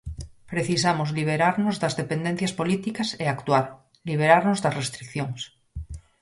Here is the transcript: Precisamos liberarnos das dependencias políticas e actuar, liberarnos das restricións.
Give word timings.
Precisamos 0.51 1.09
liberarnos 1.19 1.75
das 1.81 1.93
dependencias 2.01 2.55
políticas 2.59 3.09
e 3.23 3.25
actuar, 3.27 3.65
liberarnos 4.09 4.61
das 4.63 4.77
restricións. 4.81 5.41